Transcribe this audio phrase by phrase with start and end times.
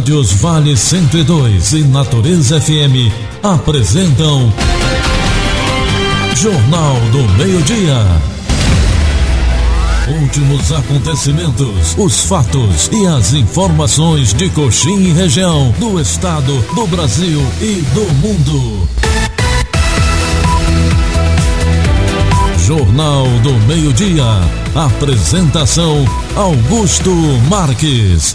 [0.00, 3.12] rádios Vale 102 e Natureza FM
[3.42, 4.50] apresentam
[6.34, 8.06] Jornal do Meio-Dia.
[10.22, 17.46] Últimos acontecimentos, os fatos e as informações de Coxim e região, do estado, do Brasil
[17.60, 18.88] e do mundo.
[22.64, 24.24] Jornal do Meio-Dia.
[24.74, 27.10] Apresentação: Augusto
[27.50, 28.34] Marques.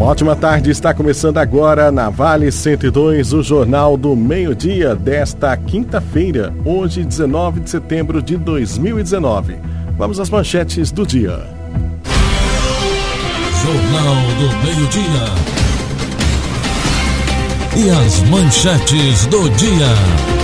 [0.00, 6.54] Uma ótima tarde está começando agora na Vale 102, o Jornal do Meio-Dia desta quinta-feira,
[6.64, 9.58] hoje 19 de setembro de 2019.
[9.98, 11.38] Vamos às manchetes do dia.
[13.62, 15.26] Jornal do Meio-Dia.
[17.76, 20.39] E as manchetes do dia.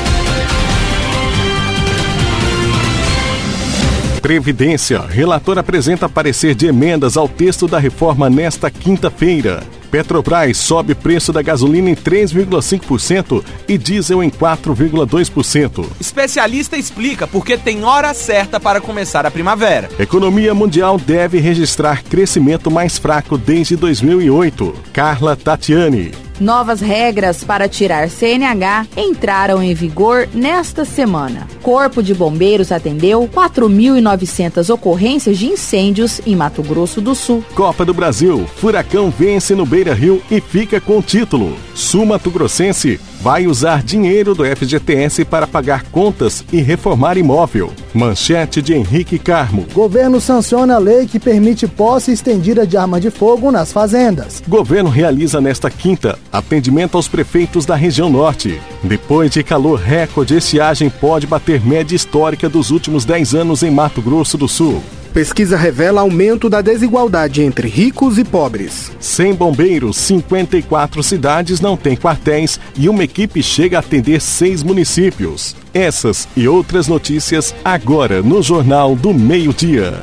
[4.26, 5.02] Previdência.
[5.02, 9.62] Relator apresenta parecer de emendas ao texto da reforma nesta quinta-feira.
[9.88, 15.86] Petrobras sobe preço da gasolina em 3,5% e diesel em 4,2%.
[16.00, 19.88] Especialista explica por que tem hora certa para começar a primavera.
[19.96, 24.74] Economia mundial deve registrar crescimento mais fraco desde 2008.
[24.92, 26.25] Carla Tatiani.
[26.38, 31.48] Novas regras para tirar CNH entraram em vigor nesta semana.
[31.62, 37.42] Corpo de Bombeiros atendeu 4.900 ocorrências de incêndios em Mato Grosso do Sul.
[37.54, 38.46] Copa do Brasil.
[38.56, 41.56] Furacão vence no Beira Rio e fica com o título.
[41.74, 47.72] Sul Mato Grossense vai usar dinheiro do FGTS para pagar contas e reformar imóvel.
[47.94, 49.66] Manchete de Henrique Carmo.
[49.72, 54.42] Governo sanciona a lei que permite posse estendida de arma de fogo nas fazendas.
[54.46, 58.60] Governo realiza nesta quinta atendimento aos prefeitos da região norte.
[58.82, 64.00] Depois de calor recorde, estiagem pode bater média histórica dos últimos 10 anos em Mato
[64.00, 64.82] Grosso do Sul.
[65.16, 68.92] Pesquisa revela aumento da desigualdade entre ricos e pobres.
[69.00, 75.56] Sem bombeiros, 54 cidades não têm quartéis e uma equipe chega a atender seis municípios.
[75.72, 79.94] Essas e outras notícias agora no Jornal do Meio-Dia.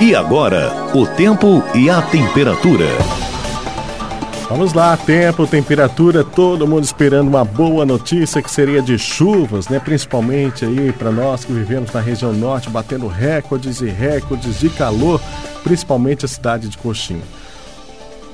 [0.00, 3.25] E agora, o tempo e a temperatura.
[4.48, 9.80] Vamos lá, tempo, temperatura, todo mundo esperando uma boa notícia que seria de chuvas, né?
[9.80, 15.20] Principalmente aí para nós que vivemos na região norte, batendo recordes e recordes de calor,
[15.64, 17.20] principalmente a cidade de Coxim.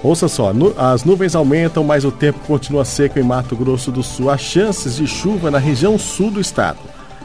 [0.03, 4.03] Ouça só, nu as nuvens aumentam, mas o tempo continua seco em Mato Grosso do
[4.03, 4.29] Sul.
[4.29, 6.79] Há chances de chuva na região sul do estado.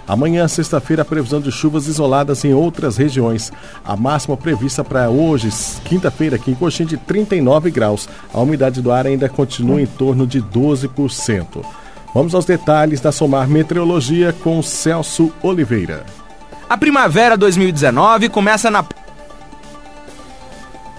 [0.07, 3.51] Amanhã, sexta-feira, a previsão de chuvas isoladas em outras regiões.
[3.83, 5.49] A máxima prevista para hoje,
[5.83, 8.07] quinta-feira, aqui em Coxim, de 39 graus.
[8.33, 11.65] A umidade do ar ainda continua em torno de 12%.
[12.13, 16.05] Vamos aos detalhes da Somar Meteorologia com Celso Oliveira.
[16.69, 18.85] A primavera 2019 começa na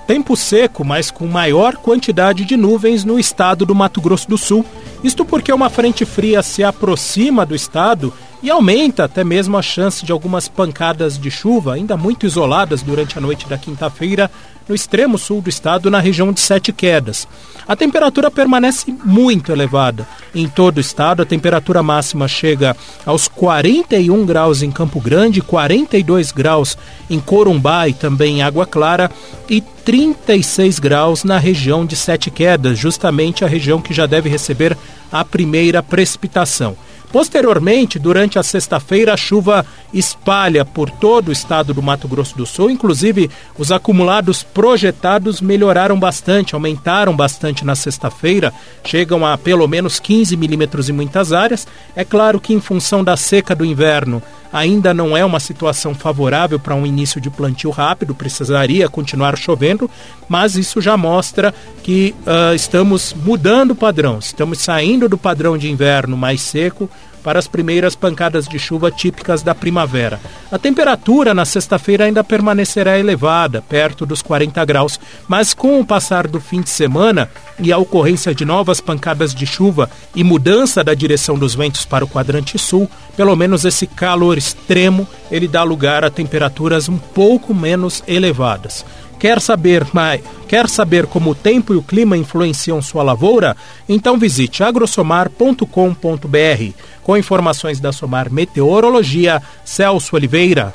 [0.06, 4.64] tempo seco, mas com maior quantidade de nuvens no estado do Mato Grosso do Sul.
[5.04, 10.04] Isto porque uma frente fria se aproxima do estado e aumenta até mesmo a chance
[10.04, 14.30] de algumas pancadas de chuva, ainda muito isoladas durante a noite da quinta-feira,
[14.68, 17.26] no extremo sul do estado, na região de Sete Quedas.
[17.66, 20.06] A temperatura permanece muito elevada.
[20.34, 26.32] Em todo o estado, a temperatura máxima chega aos 41 graus em Campo Grande, 42
[26.32, 26.76] graus
[27.08, 29.10] em Corumbá e também em Água Clara
[29.48, 34.76] e 36 graus na região de Sete Quedas, justamente a região que já deve receber
[35.10, 36.76] a primeira precipitação.
[37.12, 39.64] Posteriormente, durante a sexta-feira, a chuva
[39.94, 42.70] espalha por todo o estado do Mato Grosso do Sul.
[42.70, 48.52] Inclusive, os acumulados projetados melhoraram bastante, aumentaram bastante na sexta-feira,
[48.84, 51.66] chegam a pelo menos 15 milímetros em muitas áreas.
[51.96, 54.22] É claro que, em função da seca do inverno,
[54.52, 59.90] ainda não é uma situação favorável para um início de plantio rápido, precisaria continuar chovendo,
[60.28, 65.70] mas isso já mostra que uh, estamos mudando o padrão, estamos saindo do padrão de
[65.70, 66.88] inverno mais seco
[67.22, 70.20] para as primeiras pancadas de chuva típicas da primavera.
[70.50, 76.26] A temperatura na sexta-feira ainda permanecerá elevada, perto dos 40 graus, mas com o passar
[76.26, 80.94] do fim de semana e a ocorrência de novas pancadas de chuva e mudança da
[80.94, 86.04] direção dos ventos para o quadrante sul, pelo menos esse calor extremo, ele dá lugar
[86.04, 88.84] a temperaturas um pouco menos elevadas.
[89.18, 90.22] Quer saber mais?
[90.46, 93.56] Quer saber como o tempo e o clima influenciam sua lavoura?
[93.88, 96.72] Então visite agrosomar.com.br.
[97.08, 100.74] Com informações da Somar Meteorologia, Celso Oliveira.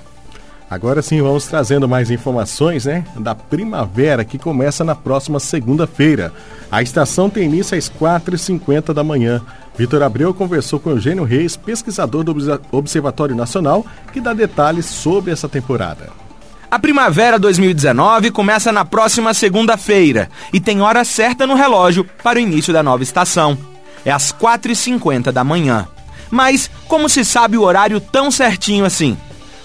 [0.68, 3.06] Agora sim, vamos trazendo mais informações, né?
[3.19, 6.33] Da primavera que começa na próxima segunda-feira.
[6.71, 9.44] A estação tem início às 4h50 da manhã.
[9.77, 12.36] Vitor Abreu conversou com Eugênio Reis, pesquisador do
[12.71, 16.09] Observatório Nacional, que dá detalhes sobre essa temporada.
[16.71, 22.41] A primavera 2019 começa na próxima segunda-feira e tem hora certa no relógio para o
[22.41, 23.56] início da nova estação.
[24.03, 25.88] É às 4h50 da manhã.
[26.33, 29.15] Mas como se sabe o horário tão certinho assim?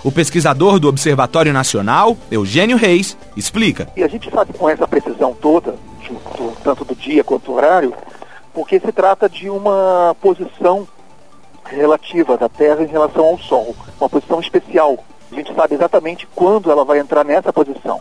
[0.04, 3.88] O pesquisador do Observatório Nacional, Eugênio Reis, explica.
[3.96, 5.76] E a gente sabe com essa precisão toda,
[6.62, 7.94] tanto do dia quanto do horário,
[8.52, 10.86] porque se trata de uma posição
[11.64, 15.02] relativa da Terra em relação ao Sol, uma posição especial.
[15.32, 17.98] A gente sabe exatamente quando ela vai entrar nessa posição.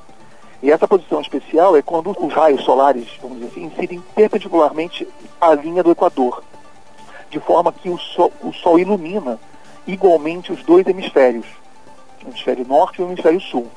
[0.61, 5.07] E essa posição especial é quando os raios solares, vamos dizer assim, incidem perpendicularmente
[5.39, 6.43] à linha do Equador,
[7.29, 9.39] de forma que o Sol, o sol ilumina
[9.85, 11.45] igualmente os dois hemisférios,
[12.23, 13.67] o hemisfério norte e o hemisfério sul.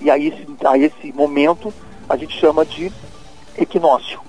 [0.00, 1.72] E a esse, a esse momento
[2.08, 2.92] a gente chama de
[3.56, 4.20] equinócio.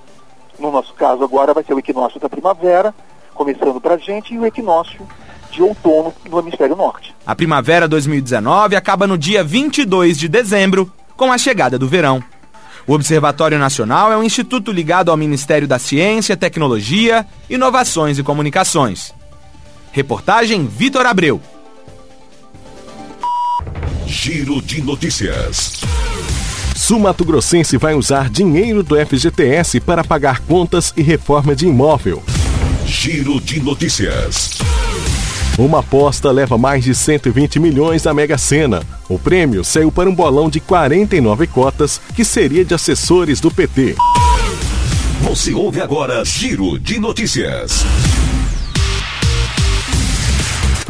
[0.59, 2.93] No nosso caso agora vai ser o equinócio da primavera,
[3.33, 5.07] começando para a gente, e o equinócio
[5.49, 7.15] de outono no hemisfério norte.
[7.25, 12.23] A primavera 2019 acaba no dia 22 de dezembro, com a chegada do verão.
[12.87, 19.13] O Observatório Nacional é um instituto ligado ao Ministério da Ciência, Tecnologia, Inovações e Comunicações.
[19.91, 21.41] Reportagem Vitor Abreu.
[24.07, 25.81] Giro de notícias.
[26.75, 32.23] Sul Mato Grossense vai usar dinheiro do FGTS para pagar contas e reforma de imóvel.
[32.85, 34.57] Giro de notícias.
[35.57, 38.81] Uma aposta leva mais de 120 milhões da Mega Sena.
[39.09, 43.95] O prêmio saiu para um bolão de 49 cotas, que seria de assessores do PT.
[45.21, 47.85] Você ouve agora Giro de Notícias.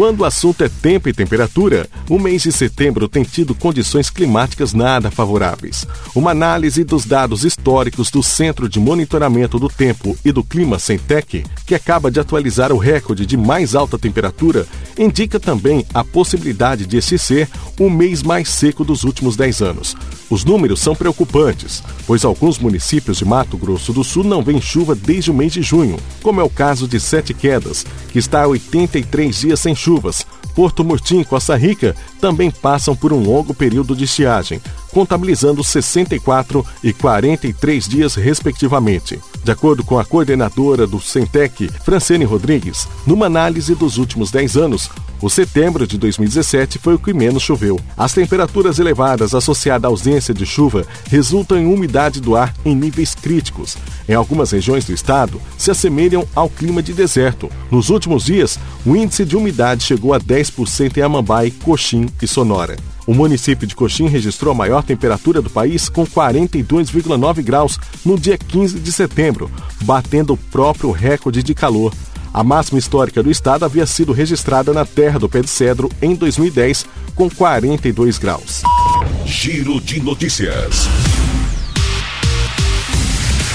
[0.02, 4.74] Quando o assunto é tempo e temperatura, o mês de setembro tem tido condições climáticas
[4.74, 5.86] nada favoráveis.
[6.16, 11.46] Uma análise dos dados históricos do Centro de Monitoramento do Tempo e do Clima Centec,
[11.68, 14.66] que acaba de atualizar o recorde de mais alta temperatura,
[14.98, 17.48] indica também a possibilidade de esse ser
[17.80, 19.96] o mês mais seco dos últimos 10 anos.
[20.32, 24.96] Os números são preocupantes, pois alguns municípios de Mato Grosso do Sul não vêm chuva
[24.96, 28.48] desde o mês de junho, como é o caso de Sete Quedas, que está há
[28.48, 30.26] 83 dias sem chuvas.
[30.56, 34.62] Porto Murtim e Costa Rica também passam por um longo período de estiagem,
[34.92, 39.20] contabilizando 64 e 43 dias, respectivamente.
[39.44, 44.90] De acordo com a coordenadora do Centec, Francine Rodrigues, numa análise dos últimos 10 anos,
[45.22, 47.80] o setembro de 2017 foi o que menos choveu.
[47.96, 53.14] As temperaturas elevadas associadas à ausência de chuva resultam em umidade do ar em níveis
[53.14, 53.78] críticos.
[54.10, 57.52] Em algumas regiões do estado, se assemelham ao clima de deserto.
[57.70, 62.76] Nos últimos dias, o índice de umidade chegou a 10% em Amambai, Coxim e Sonora.
[63.08, 68.38] O município de Coxim registrou a maior temperatura do país com 42,9 graus no dia
[68.38, 69.50] 15 de setembro,
[69.84, 71.94] batendo o próprio recorde de calor.
[72.34, 76.16] A máxima histórica do estado havia sido registrada na terra do pé de cedro em
[76.16, 78.62] 2010, com 42 graus.
[79.26, 80.88] Giro de notícias.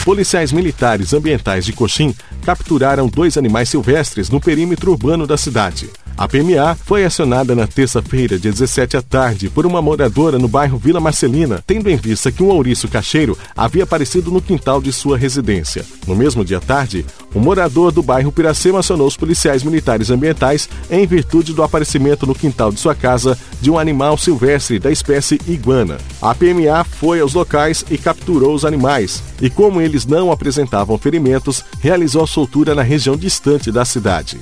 [0.04, 2.14] Policiais militares ambientais de Coxim
[2.44, 5.90] capturaram dois animais silvestres no perímetro urbano da cidade.
[6.19, 10.79] A PMA foi acionada na terça-feira, dia 17 à tarde, por uma moradora no bairro
[10.79, 15.19] Vila Marcelina, tendo em vista que um ouriço cacheiro havia aparecido no quintal de sua
[15.19, 15.85] residência.
[16.06, 17.05] No mesmo dia à tarde,
[17.35, 22.35] um morador do bairro Piracema acionou os policiais militares ambientais em virtude do aparecimento no
[22.35, 25.99] quintal de sua casa de um animal silvestre da espécie iguana.
[26.23, 31.63] A PMA foi aos locais e capturou os animais, e como eles não apresentavam ferimentos,
[31.79, 34.41] realizou a soltura na região distante da cidade.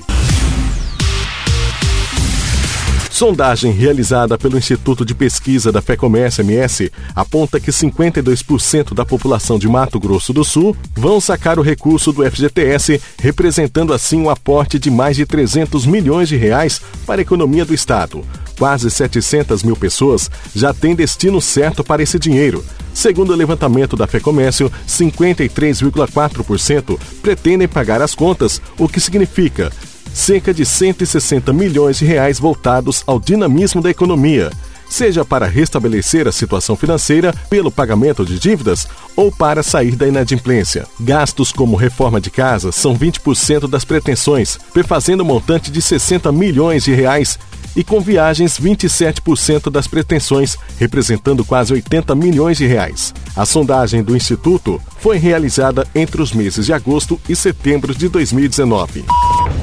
[3.15, 9.69] Sondagem realizada pelo Instituto de Pesquisa da FEComércio MS aponta que 52% da população de
[9.69, 14.91] Mato Grosso do Sul vão sacar o recurso do FGTS, representando assim um aporte de
[14.91, 18.21] mais de 300 milhões de reais para a economia do estado.
[18.59, 22.65] Quase 700 mil pessoas já têm destino certo para esse dinheiro.
[22.93, 29.71] Segundo o levantamento da FEComércio, 53,4% pretendem pagar as contas, o que significa
[30.15, 34.49] cerca de 160 milhões de reais voltados ao dinamismo da economia,
[34.89, 40.87] seja para restabelecer a situação financeira pelo pagamento de dívidas ou para sair da inadimplência.
[41.01, 46.85] Gastos como reforma de casa são 20% das pretensões, perfazendo um montante de 60 milhões
[46.85, 47.37] de reais
[47.75, 53.13] e com viagens 27% das pretensões, representando quase 80 milhões de reais.
[53.35, 59.03] A sondagem do Instituto foi realizada entre os meses de agosto e setembro de 2019.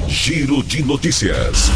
[0.07, 1.71] Giro de notícias.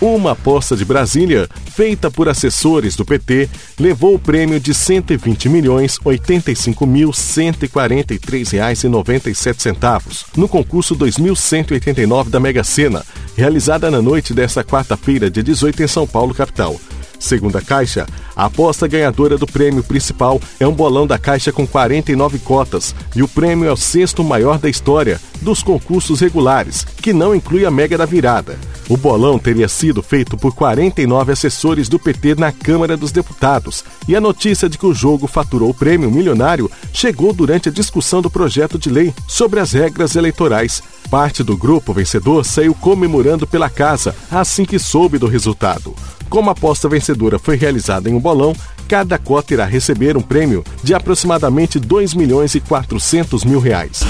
[0.00, 3.48] Uma aposta de Brasília, feita por assessores do PT,
[3.78, 10.94] levou o prêmio de 120 milhões 85 mil 143 reais e 97 centavos no concurso
[10.94, 13.04] 2189 da Mega Sena,
[13.36, 16.78] realizada na noite desta quarta-feira, dia 18 em São Paulo, capital.
[17.20, 21.66] Segundo a Caixa, a aposta ganhadora do prêmio principal é um bolão da Caixa com
[21.66, 27.12] 49 cotas e o prêmio é o sexto maior da história dos concursos regulares, que
[27.12, 28.58] não inclui a Mega da Virada.
[28.88, 34.16] O bolão teria sido feito por 49 assessores do PT na Câmara dos Deputados e
[34.16, 38.30] a notícia de que o jogo faturou o prêmio milionário chegou durante a discussão do
[38.30, 40.82] projeto de lei sobre as regras eleitorais.
[41.10, 45.94] Parte do grupo vencedor saiu comemorando pela casa assim que soube do resultado.
[46.30, 48.54] Como a aposta vencedora foi realizada em um bolão,
[48.88, 54.00] cada cota irá receber um prêmio de aproximadamente 2 milhões e 400 mil reais.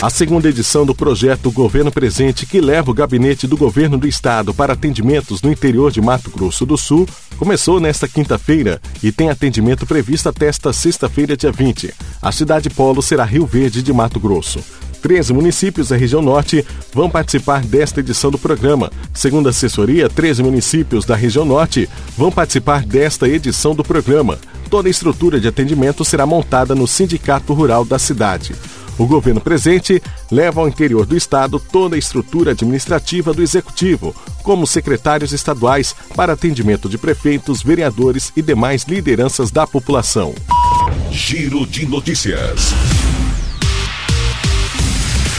[0.00, 4.54] A segunda edição do projeto Governo Presente, que leva o gabinete do governo do estado
[4.54, 7.04] para atendimentos no interior de Mato Grosso do Sul,
[7.36, 11.92] começou nesta quinta-feira e tem atendimento previsto até esta sexta-feira, dia 20.
[12.22, 14.60] A cidade polo será Rio Verde de Mato Grosso.
[14.98, 18.90] 13 municípios da região norte vão participar desta edição do programa.
[19.14, 24.38] Segundo a assessoria, 13 municípios da região norte vão participar desta edição do programa.
[24.68, 28.54] Toda a estrutura de atendimento será montada no Sindicato Rural da cidade.
[28.98, 34.66] O governo presente leva ao interior do estado toda a estrutura administrativa do executivo, como
[34.66, 40.34] secretários estaduais para atendimento de prefeitos, vereadores e demais lideranças da população.
[41.12, 42.74] Giro de notícias.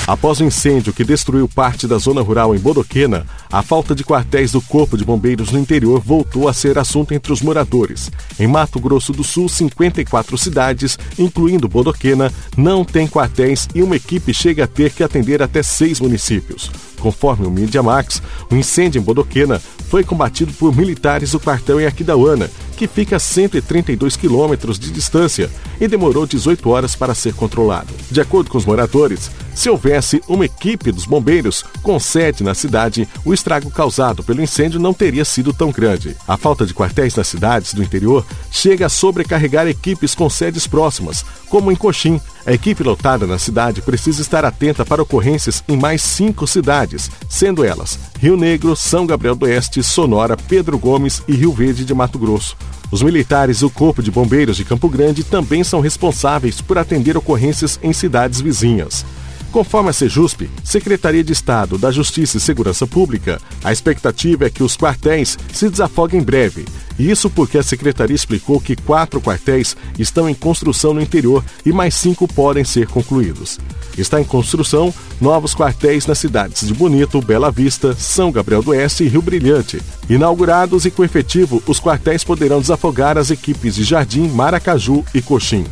[0.10, 4.51] Após o incêndio que destruiu parte da zona rural em Bodoquena, a falta de quartéis
[4.51, 8.12] do Corpo de Bombeiros no interior voltou a ser assunto entre os moradores.
[8.39, 14.34] Em Mato Grosso do Sul, 54 cidades, incluindo Bodoquena, não têm quartéis e uma equipe
[14.34, 16.72] chega a ter que atender até seis municípios.
[17.00, 21.86] Conforme o Mídia Max, o incêndio em Bodoquena foi combatido por militares do quartel em
[21.86, 25.50] Aquidauana, que fica a 132 quilômetros de distância
[25.82, 27.94] e demorou 18 horas para ser controlado.
[28.10, 33.06] De acordo com os moradores, se houvesse uma equipe dos bombeiros com sede na cidade,
[33.25, 36.15] o estrago causado pelo incêndio não teria sido tão grande.
[36.25, 41.25] A falta de quartéis nas cidades do interior chega a sobrecarregar equipes com sedes próximas,
[41.50, 42.22] como em Coxim.
[42.46, 47.63] A equipe lotada na cidade precisa estar atenta para ocorrências em mais cinco cidades, sendo
[47.63, 52.17] elas Rio Negro, São Gabriel do Oeste, Sonora, Pedro Gomes e Rio Verde de Mato
[52.17, 52.55] Grosso.
[52.91, 57.15] Os militares e o Corpo de Bombeiros de Campo Grande também são responsáveis por atender
[57.15, 59.05] ocorrências em cidades vizinhas.
[59.51, 64.62] Conforme a Sejusp, Secretaria de Estado da Justiça e Segurança Pública, a expectativa é que
[64.62, 66.65] os quartéis se desafoguem em breve.
[67.00, 71.96] Isso porque a Secretaria explicou que quatro quartéis estão em construção no interior e mais
[71.96, 73.58] cinco podem ser concluídos.
[73.98, 79.03] Está em construção novos quartéis nas cidades de Bonito, Bela Vista, São Gabriel do Oeste
[79.03, 79.82] e Rio Brilhante.
[80.10, 85.65] Inaugurados e com efetivo, os quartéis poderão desafogar as equipes de Jardim, Maracaju e Coxim.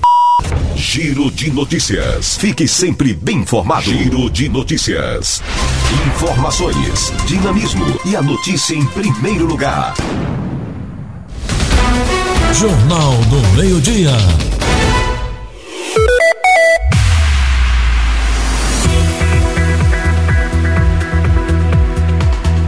[0.78, 2.38] Giro de notícias.
[2.38, 3.82] Fique sempre bem informado.
[3.82, 5.42] Giro de notícias.
[6.08, 9.96] Informações, dinamismo e a notícia em primeiro lugar.
[12.54, 14.12] Jornal do Meio-Dia.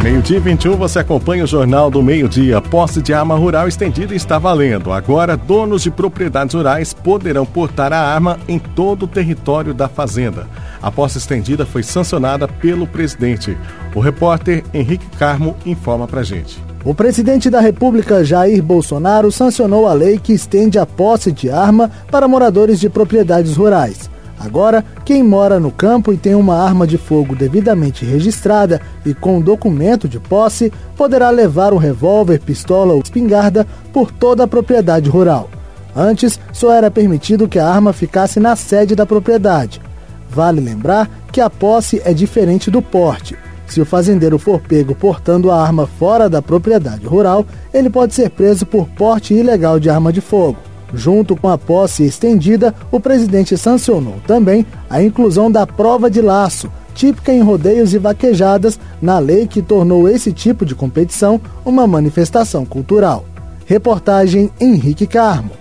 [0.02, 2.62] Meio-dia 21, você acompanha o Jornal do Meio-Dia.
[2.62, 4.94] Posse de arma rural estendida está valendo.
[4.94, 10.48] Agora, donos de propriedades rurais poderão portar a arma em todo o território da fazenda.
[10.82, 13.58] A posse estendida foi sancionada pelo presidente.
[13.94, 16.64] O repórter Henrique Carmo informa pra gente.
[16.86, 21.92] O presidente da República, Jair Bolsonaro, sancionou a lei que estende a posse de arma
[22.10, 24.10] para moradores de propriedades rurais.
[24.40, 29.42] Agora, quem mora no campo e tem uma arma de fogo devidamente registrada e com
[29.42, 35.50] documento de posse poderá levar um revólver, pistola ou espingarda por toda a propriedade rural.
[35.94, 39.82] Antes, só era permitido que a arma ficasse na sede da propriedade.
[40.30, 43.36] Vale lembrar que a posse é diferente do porte.
[43.68, 48.30] Se o fazendeiro for pego portando a arma fora da propriedade rural, ele pode ser
[48.30, 50.69] preso por porte ilegal de arma de fogo.
[50.94, 56.72] Junto com a posse estendida, o presidente sancionou também a inclusão da prova de laço,
[56.96, 62.66] típica em rodeios e vaquejadas, na lei que tornou esse tipo de competição uma manifestação
[62.66, 63.26] cultural.
[63.66, 65.52] Reportagem Henrique Carmo.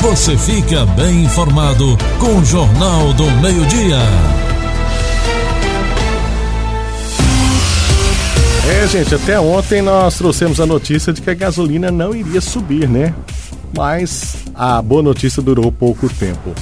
[0.00, 4.39] Você fica bem informado com o Jornal do Meio-Dia.
[8.70, 12.88] É, gente, até ontem nós trouxemos a notícia de que a gasolina não iria subir,
[12.88, 13.12] né?
[13.76, 16.54] Mas a boa notícia durou pouco tempo.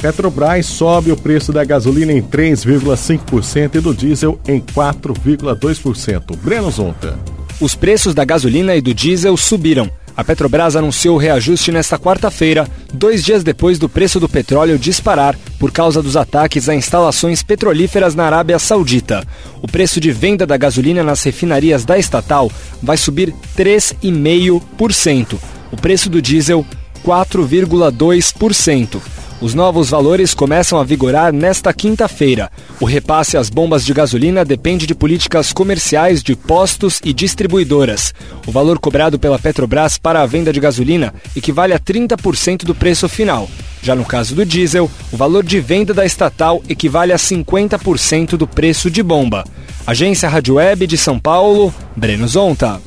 [0.00, 6.36] Petrobras sobe o preço da gasolina em 3,5% e do diesel em 4,2%.
[6.36, 7.18] Breno Zonta.
[7.60, 9.90] Os preços da gasolina e do diesel subiram.
[10.16, 15.36] A Petrobras anunciou o reajuste nesta quarta-feira, dois dias depois do preço do petróleo disparar
[15.58, 19.22] por causa dos ataques a instalações petrolíferas na Arábia Saudita.
[19.60, 22.50] O preço de venda da gasolina nas refinarias da estatal
[22.82, 25.38] vai subir 3,5%.
[25.70, 26.64] O preço do diesel,
[27.04, 29.02] 4,2%.
[29.38, 32.50] Os novos valores começam a vigorar nesta quinta-feira.
[32.80, 38.14] O repasse às bombas de gasolina depende de políticas comerciais de postos e distribuidoras.
[38.46, 43.10] O valor cobrado pela Petrobras para a venda de gasolina equivale a 30% do preço
[43.10, 43.46] final.
[43.82, 48.46] Já no caso do diesel, o valor de venda da estatal equivale a 50% do
[48.46, 49.44] preço de bomba.
[49.86, 52.80] Agência Rádio Web de São Paulo, Breno Zonta.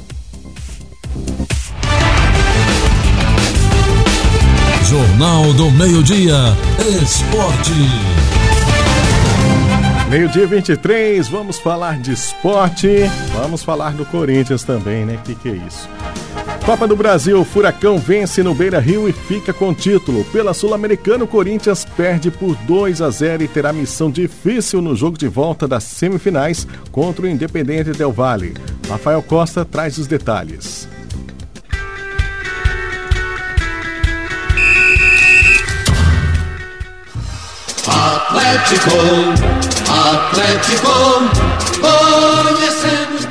[5.20, 6.38] Jornal do Meio-Dia,
[7.04, 7.74] Esporte.
[10.10, 12.88] Meio-dia 23, vamos falar de esporte.
[13.34, 15.20] Vamos falar do Corinthians também, né?
[15.26, 15.90] Que, que é isso?
[16.66, 20.24] Copa do Brasil, Furacão vence no Beira Rio e fica com título.
[20.24, 25.18] Pela Sul-Americana, o Corinthians perde por 2 a 0 e terá missão difícil no jogo
[25.18, 28.54] de volta das semifinais contra o Independente Del Valle.
[28.88, 30.88] Rafael Costa traz os detalhes.
[37.90, 38.90] Atlético,
[39.90, 40.90] Atlético.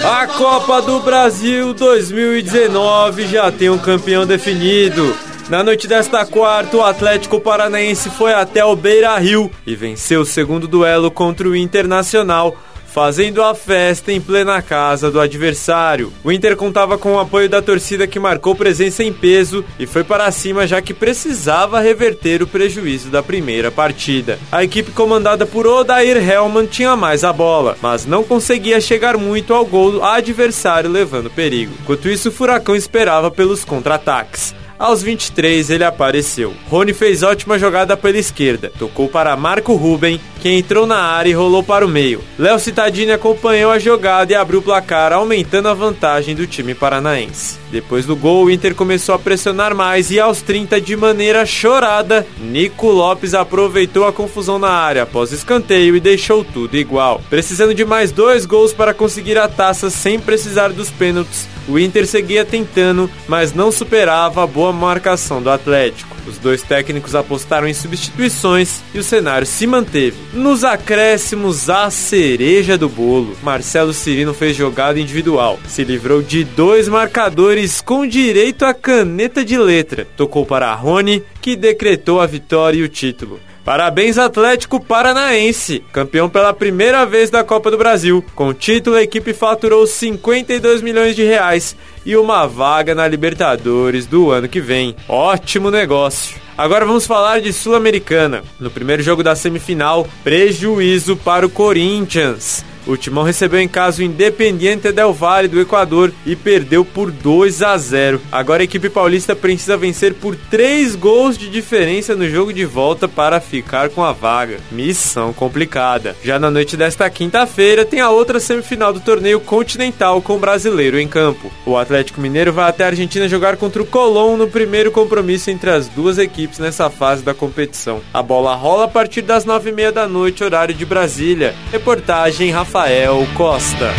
[0.05, 5.17] A Copa do Brasil 2019 já tem um campeão definido.
[5.49, 10.27] Na noite desta quarta, o Atlético Paranaense foi até o Beira Rio e venceu o
[10.27, 12.57] segundo duelo contra o Internacional
[12.93, 16.13] fazendo a festa em plena casa do adversário.
[16.25, 20.03] O Inter contava com o apoio da torcida que marcou presença em peso e foi
[20.03, 24.39] para cima já que precisava reverter o prejuízo da primeira partida.
[24.51, 29.55] A equipe comandada por Odair Hellman tinha mais a bola, mas não conseguia chegar muito
[29.55, 31.75] ao gol do adversário levando perigo.
[31.83, 34.55] Enquanto isso, o Furacão esperava pelos contra-ataques.
[34.79, 36.55] Aos 23 ele apareceu.
[36.69, 41.35] Rony fez ótima jogada pela esquerda, tocou para Marco Ruben, que entrou na área e
[41.35, 42.23] rolou para o meio.
[42.39, 47.59] Léo Cittadini acompanhou a jogada e abriu o placar, aumentando a vantagem do time paranaense.
[47.73, 52.25] Depois do gol, o Inter começou a pressionar mais e aos 30, de maneira chorada,
[52.39, 57.21] Nico Lopes aproveitou a confusão na área após escanteio e deixou tudo igual.
[57.29, 62.07] Precisando de mais dois gols para conseguir a taça sem precisar dos pênaltis, o Inter
[62.07, 66.17] seguia tentando, mas não superava a boa marcação do Atlético.
[66.27, 70.17] Os dois técnicos apostaram em substituições e o cenário se manteve.
[70.33, 73.37] Nos acréscimos, a cereja do bolo.
[73.43, 79.57] Marcelo Cirino fez jogada individual, se livrou de dois marcadores com direito à caneta de
[79.57, 80.07] letra.
[80.17, 83.41] Tocou para Rony, que decretou a vitória e o título.
[83.65, 88.23] Parabéns Atlético Paranaense, campeão pela primeira vez da Copa do Brasil.
[88.35, 94.05] Com o título, a equipe faturou 52 milhões de reais e uma vaga na Libertadores
[94.05, 94.95] do ano que vem.
[95.09, 96.39] Ótimo negócio.
[96.57, 98.43] Agora vamos falar de Sul-Americana.
[98.61, 102.63] No primeiro jogo da semifinal, prejuízo para o Corinthians.
[102.89, 107.63] O Timão recebeu em casa o Independiente Del Valle do Equador e perdeu por 2
[107.63, 108.19] a 0.
[108.33, 113.07] Agora a equipe paulista precisa vencer por 3 gols de diferença no jogo de volta
[113.07, 114.57] para ficar com a vaga.
[114.73, 116.17] Missão complicada.
[116.25, 120.99] Já na noite desta quinta-feira tem a outra semifinal do torneio continental com o brasileiro
[120.99, 121.53] em campo.
[121.67, 125.69] O Atlético Mineiro vai até a Argentina jogar contra o Colón no primeiro compromisso entre
[125.69, 128.01] as duas equipes nessa fase da competição.
[128.15, 131.55] A bola rola a partir das 9h30 da noite, horário de Brasília.
[131.71, 133.93] Reportagem Rafael Rafael Costa.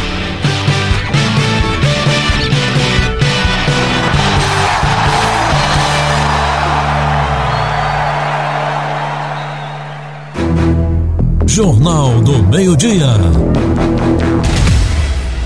[11.46, 13.08] Jornal do Meio-Dia.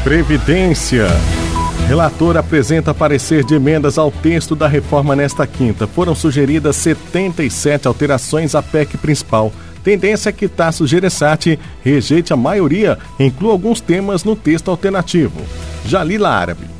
[0.03, 1.07] Previdência.
[1.87, 5.87] Relator apresenta parecer de emendas ao texto da reforma nesta quinta.
[5.87, 9.51] Foram sugeridas 77 alterações à PEC principal.
[9.83, 15.41] Tendência é que Tasso Gereissati rejeite a maioria e inclua alguns temas no texto alternativo.
[15.85, 16.72] Jalila Árabe.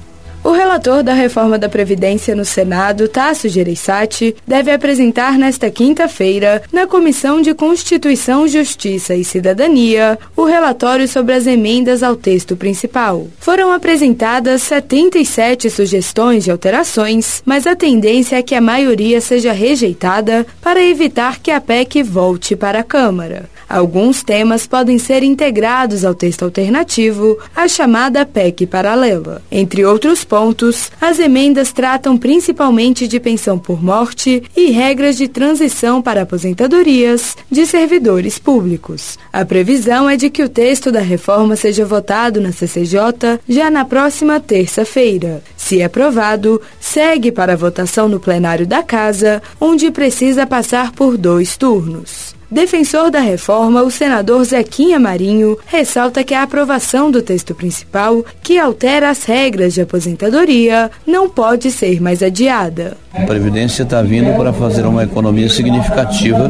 [0.44, 6.86] O relator da reforma da Previdência no Senado, Tasso Gereissati, deve apresentar nesta quinta-feira, na
[6.86, 13.28] Comissão de Constituição, Justiça e Cidadania, o relatório sobre as emendas ao texto principal.
[13.40, 20.46] Foram apresentadas 77 sugestões de alterações, mas a tendência é que a maioria seja rejeitada
[20.62, 23.50] para evitar que a PEC volte para a Câmara.
[23.74, 29.42] Alguns temas podem ser integrados ao texto alternativo, a chamada PEC paralela.
[29.52, 36.02] Entre outros pontos, as emendas tratam principalmente de pensão por morte e regras de transição
[36.02, 39.20] para aposentadorias de servidores públicos.
[39.32, 43.86] A previsão é de que o texto da reforma seja votado na CCJ já na
[43.86, 45.44] próxima terça-feira.
[45.56, 52.34] Se aprovado, segue para votação no plenário da Casa, onde precisa passar por dois turnos.
[52.54, 58.60] Defensor da reforma, o senador Zequinha Marinho ressalta que a aprovação do texto principal, que
[58.60, 62.96] altera as regras de aposentadoria, não pode ser mais adiada.
[63.12, 66.48] A Previdência está vindo para fazer uma economia significativa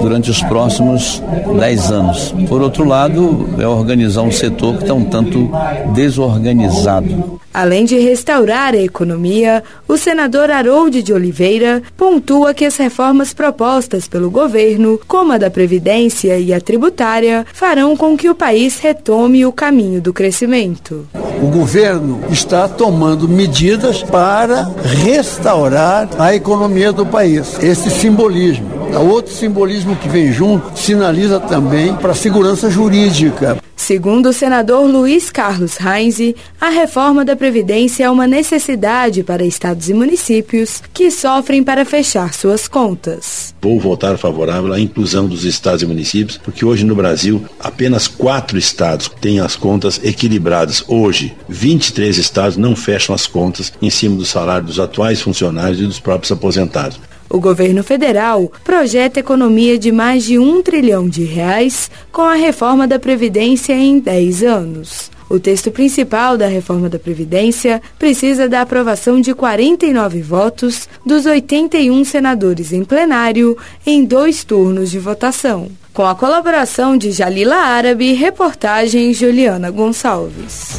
[0.00, 1.22] durante os próximos
[1.58, 2.34] 10 anos.
[2.48, 5.50] Por outro lado, é organizar um setor que está um tanto
[5.92, 7.38] desorganizado.
[7.54, 14.08] Além de restaurar a economia, o senador Harold de Oliveira pontua que as reformas propostas
[14.08, 19.46] pelo governo, como a da Previdência e a tributária, farão com que o país retome
[19.46, 21.06] o caminho do crescimento.
[21.40, 24.68] O governo está tomando medidas para
[25.04, 27.56] restaurar a economia do país.
[27.62, 28.73] Esse simbolismo.
[28.98, 33.58] Outro simbolismo que vem junto sinaliza também para a segurança jurídica.
[33.76, 39.90] Segundo o senador Luiz Carlos Heinze, a reforma da Previdência é uma necessidade para estados
[39.90, 43.54] e municípios que sofrem para fechar suas contas.
[43.60, 48.56] Vou votar favorável à inclusão dos estados e municípios, porque hoje no Brasil apenas quatro
[48.56, 50.82] estados têm as contas equilibradas.
[50.88, 55.84] Hoje, 23 estados não fecham as contas em cima do salário dos atuais funcionários e
[55.84, 56.98] dos próprios aposentados.
[57.34, 62.86] O governo federal projeta economia de mais de um trilhão de reais com a reforma
[62.86, 65.10] da Previdência em 10 anos.
[65.28, 72.04] O texto principal da reforma da Previdência precisa da aprovação de 49 votos dos 81
[72.04, 75.66] senadores em plenário em dois turnos de votação.
[75.92, 80.78] Com a colaboração de Jalila Árabe, reportagem Juliana Gonçalves.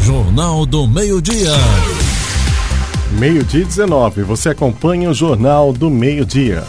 [0.00, 1.50] Jornal do Meio-Dia.
[3.18, 6.64] Meio-dia 19, você acompanha o Jornal do Meio-Dia.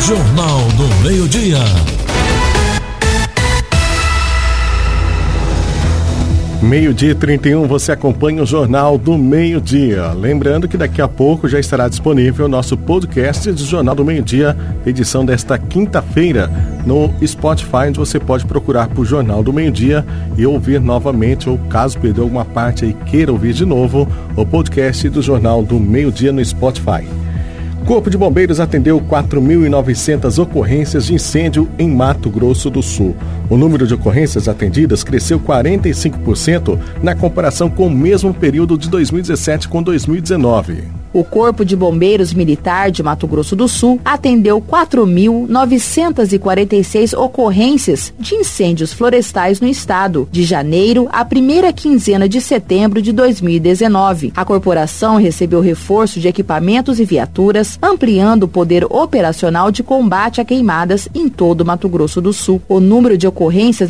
[0.00, 1.58] Jornal do Meio-Dia.
[6.62, 10.12] Meio-dia 31, você acompanha o Jornal do Meio-Dia.
[10.12, 14.54] Lembrando que daqui a pouco já estará disponível o nosso podcast do Jornal do Meio-Dia,
[14.84, 16.50] edição desta quinta-feira,
[16.84, 20.04] no Spotify, onde você pode procurar por Jornal do Meio-Dia
[20.36, 25.08] e ouvir novamente, ou caso perdeu alguma parte e queira ouvir de novo, o podcast
[25.08, 27.08] do Jornal do Meio-Dia no Spotify.
[27.86, 33.16] Corpo de Bombeiros atendeu 4.900 ocorrências de incêndio em Mato Grosso do Sul.
[33.50, 39.68] O número de ocorrências atendidas cresceu 45% na comparação com o mesmo período de 2017
[39.68, 41.00] com 2019.
[41.12, 48.92] O Corpo de Bombeiros Militar de Mato Grosso do Sul atendeu 4.946 ocorrências de incêndios
[48.92, 54.32] florestais no estado, de janeiro à primeira quinzena de setembro de 2019.
[54.36, 60.44] A corporação recebeu reforço de equipamentos e viaturas, ampliando o poder operacional de combate a
[60.44, 62.62] queimadas em todo Mato Grosso do Sul.
[62.68, 63.39] O número de ocorrências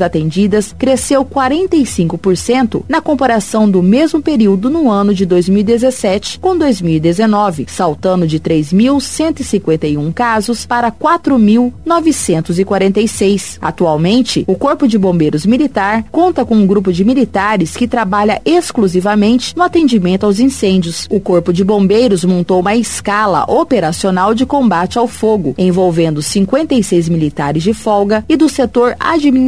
[0.01, 7.11] atendidas cresceu 45% na comparação do mesmo período no ano de 2017 com 2019.
[7.11, 13.59] 2019, saltando de 3.151 casos para 4.946.
[13.61, 19.57] Atualmente, o Corpo de Bombeiros Militar conta com um grupo de militares que trabalha exclusivamente
[19.57, 21.07] no atendimento aos incêndios.
[21.11, 27.63] O Corpo de Bombeiros montou uma escala operacional de combate ao fogo, envolvendo 56 militares
[27.63, 29.39] de folga e do setor administrativo,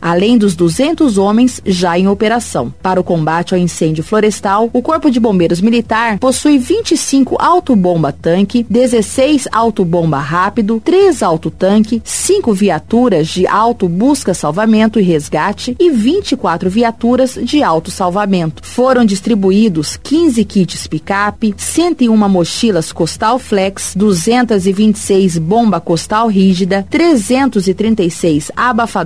[0.00, 2.72] além dos 200 homens já em operação.
[2.82, 9.48] Para o combate ao incêndio florestal, o Corpo de Bombeiros Militar possui 25 autobomba-tanque, 16
[9.52, 17.62] autobomba rápido, 3 autotanque, 5 viaturas de auto busca-salvamento e resgate e 24 viaturas de
[17.62, 18.62] auto-salvamento.
[18.64, 29.03] Foram distribuídos 15 kits picape, 101 mochilas Costal Flex, 226 bomba costal rígida, 336 abafadores,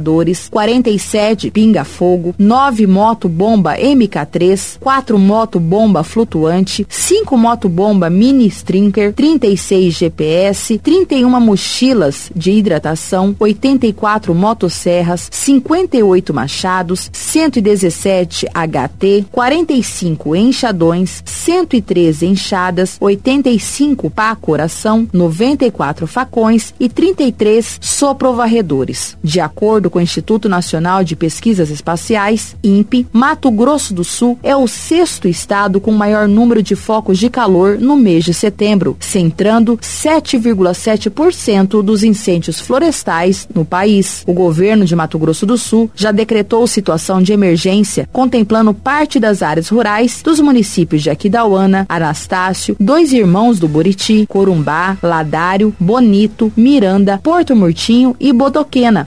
[0.51, 11.41] 47 pinga-fogo, 9 moto-bomba MK3, 4 moto-bomba flutuante, 5 moto-bomba mini strinker, 36 GPS, 31
[11.41, 24.35] mochilas de hidratação, 84 motosserras, 58 machados, 117 HT, 45 enxadões, 113 enxadas, 85 pá
[24.35, 29.17] coração, 94 facões e 33 soprovarredores.
[29.23, 34.57] De acordo com o Instituto Nacional de Pesquisas Espaciais, INPE, Mato Grosso do Sul é
[34.57, 39.77] o sexto estado com maior número de focos de calor no mês de setembro, centrando
[39.79, 44.23] 7,7% dos incêndios florestais no país.
[44.27, 49.43] O governo de Mato Grosso do Sul já decretou situação de emergência, contemplando parte das
[49.43, 57.21] áreas rurais dos municípios de Aquidauana, Anastácio, Dois Irmãos do Buriti, Corumbá, Ladário, Bonito, Miranda,
[57.23, 59.07] Porto Murtinho e Bodoquena,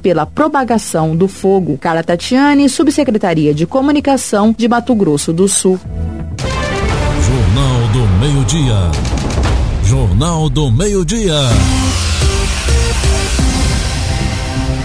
[0.00, 1.78] pela propagação do fogo.
[1.78, 5.78] Carla Tatiane, Subsecretaria de Comunicação de Mato Grosso do Sul.
[7.20, 8.90] Jornal do Meio-Dia.
[9.84, 11.34] Jornal do Meio-Dia.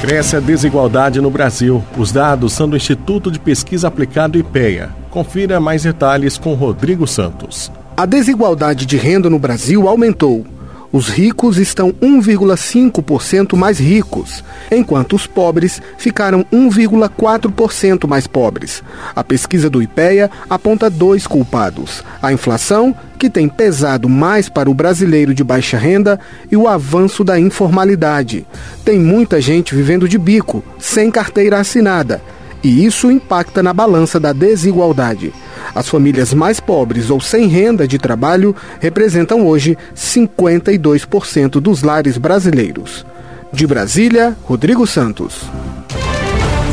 [0.02, 1.82] Cresce a desigualdade no Brasil.
[1.98, 4.90] Os dados são do Instituto de Pesquisa Aplicado IPEA.
[5.10, 7.72] Confira mais detalhes com Rodrigo Santos.
[7.96, 10.46] A desigualdade de renda no Brasil aumentou.
[10.94, 18.84] Os ricos estão 1,5% mais ricos, enquanto os pobres ficaram 1,4% mais pobres.
[19.16, 24.74] A pesquisa do IPEA aponta dois culpados: a inflação, que tem pesado mais para o
[24.76, 26.20] brasileiro de baixa renda,
[26.52, 28.46] e o avanço da informalidade.
[28.86, 32.22] Tem muita gente vivendo de bico, sem carteira assinada,
[32.64, 35.34] e isso impacta na balança da desigualdade.
[35.76, 43.06] As famílias mais pobres ou sem renda de trabalho representam hoje 52% dos lares brasileiros.
[43.52, 45.42] De Brasília, Rodrigo Santos.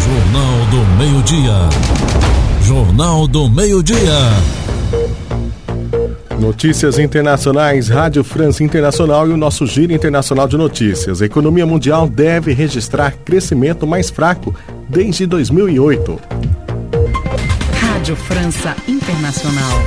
[0.04, 1.68] Jornal do Meio-Dia.
[2.62, 4.69] Jornal do Meio-Dia.
[6.40, 11.20] Notícias internacionais, Rádio França Internacional e o nosso Giro Internacional de Notícias.
[11.20, 14.54] A economia mundial deve registrar crescimento mais fraco
[14.88, 16.18] desde 2008.
[17.74, 19.82] Rádio França Internacional.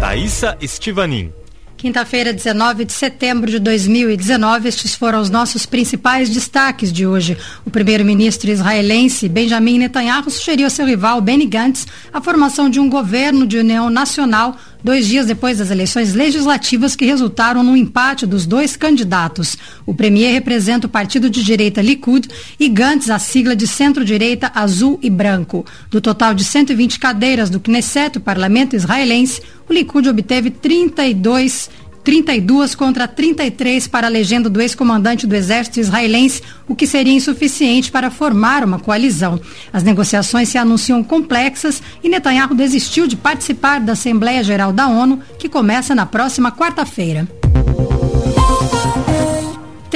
[0.00, 1.30] Thaisa Estivanin.
[1.76, 7.36] Quinta-feira, 19 de setembro de 2019, estes foram os nossos principais destaques de hoje.
[7.66, 12.88] O primeiro-ministro israelense Benjamin Netanyahu sugeriu a seu rival Benny Gantz a formação de um
[12.88, 18.46] governo de união nacional dois dias depois das eleições legislativas que resultaram no empate dos
[18.46, 19.58] dois candidatos.
[19.84, 24.96] O premier representa o partido de direita Likud e Gantz a sigla de centro-direita azul
[25.02, 25.66] e branco.
[25.90, 31.68] Do total de 120 cadeiras do Knesset, o parlamento israelense, o Likud obteve 32
[32.06, 37.90] 32 contra 33 para a legenda do ex-comandante do exército israelense, o que seria insuficiente
[37.90, 39.40] para formar uma coalizão.
[39.72, 45.20] As negociações se anunciam complexas e Netanyahu desistiu de participar da Assembleia Geral da ONU,
[45.36, 47.26] que começa na próxima quarta-feira.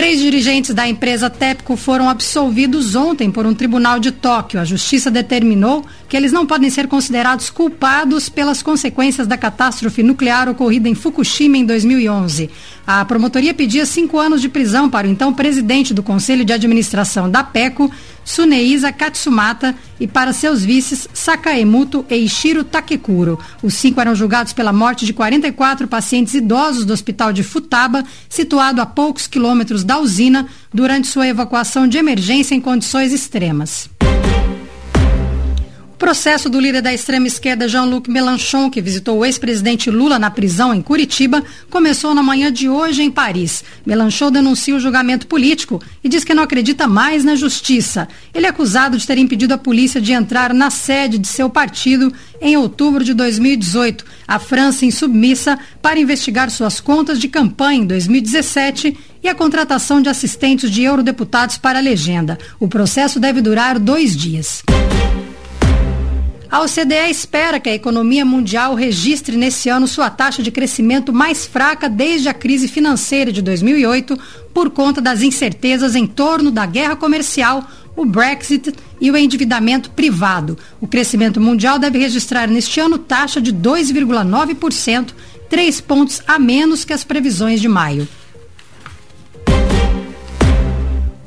[0.01, 4.59] Três dirigentes da empresa TEPCO foram absolvidos ontem por um tribunal de Tóquio.
[4.59, 10.49] A justiça determinou que eles não podem ser considerados culpados pelas consequências da catástrofe nuclear
[10.49, 12.49] ocorrida em Fukushima em 2011.
[12.93, 17.31] A promotoria pedia cinco anos de prisão para o então presidente do Conselho de Administração
[17.31, 17.89] da PECO,
[18.25, 23.39] Suneisa Katsumata, e para seus vices Sakaemuto e Ishiro Takekuro.
[23.63, 28.81] Os cinco eram julgados pela morte de 44 pacientes idosos do hospital de Futaba, situado
[28.81, 33.89] a poucos quilômetros da usina, durante sua evacuação de emergência em condições extremas.
[36.01, 40.73] Processo do líder da extrema esquerda Jean-Luc Mélenchon, que visitou o ex-presidente Lula na prisão
[40.73, 43.63] em Curitiba, começou na manhã de hoje em Paris.
[43.85, 48.09] Mélenchon denuncia o julgamento político e diz que não acredita mais na justiça.
[48.33, 52.11] Ele é acusado de ter impedido a polícia de entrar na sede de seu partido
[52.41, 58.97] em outubro de 2018, a França insubmissa para investigar suas contas de campanha em 2017
[59.23, 62.39] e a contratação de assistentes de eurodeputados para a legenda.
[62.59, 64.63] O processo deve durar dois dias.
[66.51, 71.47] A OCDE espera que a economia mundial registre nesse ano sua taxa de crescimento mais
[71.47, 74.19] fraca desde a crise financeira de 2008,
[74.53, 80.59] por conta das incertezas em torno da guerra comercial, o Brexit e o endividamento privado.
[80.81, 85.11] O crescimento mundial deve registrar neste ano taxa de 2,9%,
[85.49, 88.09] três pontos a menos que as previsões de maio.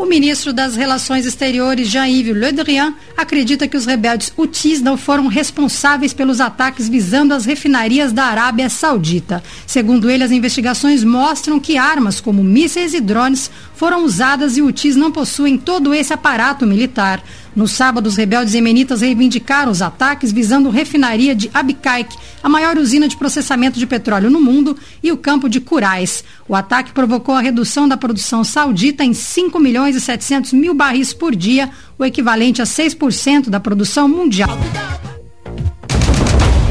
[0.03, 5.27] O ministro das Relações Exteriores, Jean-Yves Le Drian, acredita que os rebeldes Houthis não foram
[5.27, 9.41] responsáveis pelos ataques visando as refinarias da Arábia Saudita.
[9.65, 13.49] Segundo ele, as investigações mostram que armas como mísseis e drones
[13.83, 17.21] foram usadas e Houthis não possuem todo esse aparato militar.
[17.53, 23.09] No sábado, os rebeldes yemenitas reivindicaram os ataques visando refinaria de Abqaiq, a maior usina
[23.09, 26.23] de processamento de petróleo no mundo, e o campo de Curais.
[26.47, 31.13] O ataque provocou a redução da produção saudita em 5 milhões e 700 mil barris
[31.13, 31.69] por dia,
[31.99, 34.57] o equivalente a 6% da produção mundial.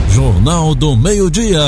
[0.09, 1.61] Jornal do Meio-Dia.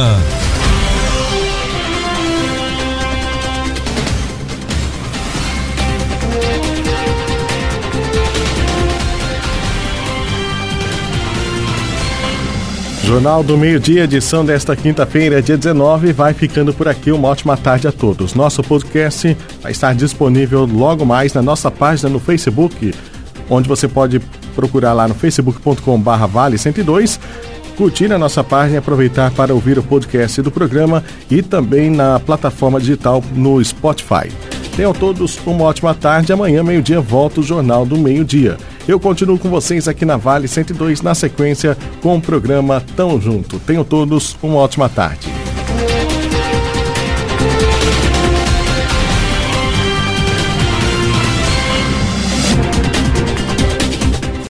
[13.04, 17.12] Jornal do Meio-Dia, edição desta quinta-feira, dia 19, vai ficando por aqui.
[17.12, 18.32] Uma ótima tarde a todos.
[18.32, 22.94] Nosso podcast vai estar disponível logo mais na nossa página no Facebook,
[23.50, 24.20] onde você pode
[24.54, 27.20] procurar lá no facebook.com/barra Vale 102
[27.76, 32.20] curtir a nossa página e aproveitar para ouvir o podcast do programa e também na
[32.20, 34.30] plataforma digital no Spotify.
[34.76, 36.32] Tenham todos uma ótima tarde.
[36.32, 38.56] Amanhã, meio-dia, volta o Jornal do Meio-Dia.
[38.86, 43.58] Eu continuo com vocês aqui na Vale 102, na sequência, com o programa Tão Junto.
[43.58, 45.43] Tenham todos uma ótima tarde.